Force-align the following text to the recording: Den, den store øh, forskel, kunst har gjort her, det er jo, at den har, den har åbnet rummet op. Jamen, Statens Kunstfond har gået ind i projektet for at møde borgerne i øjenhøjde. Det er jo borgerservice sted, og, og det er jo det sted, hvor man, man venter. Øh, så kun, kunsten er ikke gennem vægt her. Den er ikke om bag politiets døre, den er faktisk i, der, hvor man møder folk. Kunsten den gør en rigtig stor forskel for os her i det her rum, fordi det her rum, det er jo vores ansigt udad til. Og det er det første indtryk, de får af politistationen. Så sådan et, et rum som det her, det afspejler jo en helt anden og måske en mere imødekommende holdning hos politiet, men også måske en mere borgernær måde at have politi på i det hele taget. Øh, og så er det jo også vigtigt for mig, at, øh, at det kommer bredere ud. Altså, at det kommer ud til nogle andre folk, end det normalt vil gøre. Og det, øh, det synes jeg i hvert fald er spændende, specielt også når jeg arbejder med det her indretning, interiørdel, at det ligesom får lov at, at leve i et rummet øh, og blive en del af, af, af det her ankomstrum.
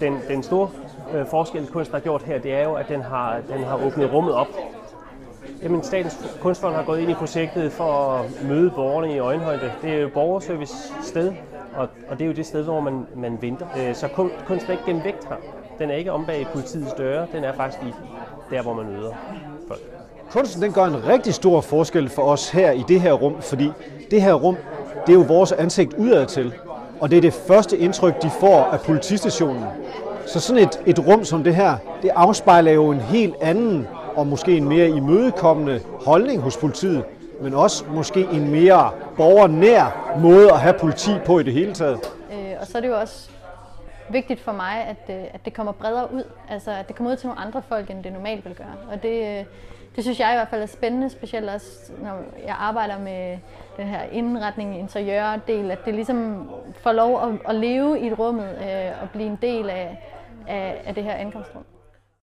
Den, 0.00 0.18
den 0.28 0.42
store 0.42 0.68
øh, 1.14 1.26
forskel, 1.26 1.66
kunst 1.66 1.92
har 1.92 1.98
gjort 2.00 2.22
her, 2.22 2.38
det 2.38 2.54
er 2.54 2.64
jo, 2.64 2.74
at 2.74 2.88
den 2.88 3.02
har, 3.02 3.40
den 3.48 3.64
har 3.64 3.86
åbnet 3.86 4.12
rummet 4.12 4.34
op. 4.34 4.48
Jamen, 5.62 5.82
Statens 5.82 6.36
Kunstfond 6.40 6.74
har 6.74 6.82
gået 6.82 7.00
ind 7.00 7.10
i 7.10 7.14
projektet 7.14 7.72
for 7.72 7.92
at 7.92 8.44
møde 8.48 8.70
borgerne 8.70 9.14
i 9.14 9.18
øjenhøjde. 9.18 9.72
Det 9.82 9.90
er 9.90 10.00
jo 10.00 10.08
borgerservice 10.14 10.74
sted, 11.02 11.32
og, 11.76 11.88
og 12.08 12.18
det 12.18 12.24
er 12.24 12.26
jo 12.26 12.32
det 12.32 12.46
sted, 12.46 12.62
hvor 12.62 12.80
man, 12.80 13.06
man 13.16 13.38
venter. 13.40 13.66
Øh, 13.78 13.94
så 13.94 14.08
kun, 14.08 14.30
kunsten 14.46 14.70
er 14.70 14.72
ikke 14.72 14.84
gennem 14.86 15.04
vægt 15.04 15.28
her. 15.28 15.36
Den 15.78 15.90
er 15.90 15.94
ikke 15.94 16.12
om 16.12 16.26
bag 16.26 16.46
politiets 16.52 16.92
døre, 16.92 17.26
den 17.32 17.44
er 17.44 17.52
faktisk 17.52 17.82
i, 17.82 17.94
der, 18.50 18.62
hvor 18.62 18.74
man 18.74 18.86
møder 18.86 19.12
folk. 19.68 19.80
Kunsten 20.30 20.62
den 20.62 20.72
gør 20.72 20.84
en 20.84 21.08
rigtig 21.08 21.34
stor 21.34 21.60
forskel 21.60 22.08
for 22.08 22.22
os 22.22 22.50
her 22.50 22.70
i 22.70 22.84
det 22.88 23.00
her 23.00 23.12
rum, 23.12 23.42
fordi 23.42 23.70
det 24.10 24.22
her 24.22 24.34
rum, 24.34 24.56
det 25.06 25.12
er 25.14 25.18
jo 25.18 25.24
vores 25.28 25.52
ansigt 25.52 25.94
udad 25.94 26.26
til. 26.26 26.54
Og 27.00 27.10
det 27.10 27.16
er 27.16 27.20
det 27.20 27.32
første 27.32 27.78
indtryk, 27.78 28.22
de 28.22 28.30
får 28.30 28.64
af 28.64 28.80
politistationen. 28.80 29.64
Så 30.26 30.40
sådan 30.40 30.62
et, 30.62 30.80
et 30.86 31.06
rum 31.06 31.24
som 31.24 31.44
det 31.44 31.54
her, 31.54 31.76
det 32.02 32.10
afspejler 32.14 32.72
jo 32.72 32.90
en 32.90 33.00
helt 33.00 33.34
anden 33.40 33.88
og 34.16 34.26
måske 34.26 34.56
en 34.56 34.68
mere 34.68 34.88
imødekommende 34.88 35.80
holdning 36.04 36.42
hos 36.42 36.56
politiet, 36.56 37.04
men 37.40 37.54
også 37.54 37.84
måske 37.88 38.20
en 38.32 38.50
mere 38.50 38.90
borgernær 39.16 40.14
måde 40.18 40.52
at 40.52 40.60
have 40.60 40.74
politi 40.74 41.10
på 41.26 41.38
i 41.38 41.42
det 41.42 41.52
hele 41.52 41.74
taget. 41.74 41.98
Øh, 42.32 42.54
og 42.60 42.66
så 42.66 42.78
er 42.78 42.82
det 42.82 42.88
jo 42.88 43.00
også 43.00 43.30
vigtigt 44.08 44.40
for 44.40 44.52
mig, 44.52 44.84
at, 44.88 45.16
øh, 45.16 45.24
at 45.34 45.40
det 45.44 45.54
kommer 45.54 45.72
bredere 45.72 46.14
ud. 46.14 46.24
Altså, 46.50 46.70
at 46.70 46.88
det 46.88 46.96
kommer 46.96 47.12
ud 47.12 47.16
til 47.16 47.26
nogle 47.26 47.40
andre 47.40 47.62
folk, 47.68 47.90
end 47.90 48.04
det 48.04 48.12
normalt 48.12 48.44
vil 48.44 48.54
gøre. 48.54 48.74
Og 48.92 49.02
det, 49.02 49.38
øh, 49.38 49.44
det 49.96 50.04
synes 50.04 50.20
jeg 50.20 50.32
i 50.32 50.36
hvert 50.36 50.48
fald 50.48 50.62
er 50.62 50.66
spændende, 50.66 51.10
specielt 51.10 51.50
også 51.50 51.92
når 52.02 52.18
jeg 52.46 52.56
arbejder 52.58 52.98
med 52.98 53.38
det 53.76 53.84
her 53.84 54.02
indretning, 54.02 54.78
interiørdel, 54.78 55.70
at 55.70 55.84
det 55.84 55.94
ligesom 55.94 56.50
får 56.76 56.92
lov 56.92 57.22
at, 57.22 57.38
at 57.48 57.54
leve 57.54 58.00
i 58.00 58.06
et 58.06 58.18
rummet 58.18 58.48
øh, 58.48 59.02
og 59.02 59.10
blive 59.10 59.26
en 59.26 59.38
del 59.42 59.70
af, 59.70 59.98
af, 60.48 60.82
af 60.84 60.94
det 60.94 61.04
her 61.04 61.14
ankomstrum. 61.14 61.64